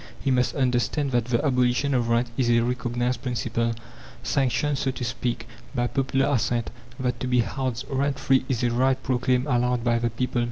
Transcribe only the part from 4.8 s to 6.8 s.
to speak, by popular assent;